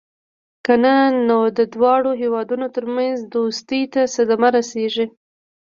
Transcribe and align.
کنه 0.65 0.95
نو 1.27 1.39
د 1.57 1.59
دواړو 1.73 2.11
هېوادونو 2.21 2.67
ترمنځ 2.75 3.15
دوستۍ 3.33 3.83
ته 3.93 4.01
صدمه 4.15 4.49
رسېږي. 4.57 5.05